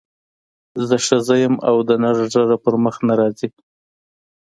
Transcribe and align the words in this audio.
زه 0.87 0.95
ښځه 1.05 1.35
یم 1.43 1.55
او 1.69 1.77
د 1.87 1.89
نر 2.01 2.17
ږیره 2.33 2.57
پر 2.63 2.75
مخ 2.83 2.95
نه 3.07 3.13
راځي. 3.19 3.49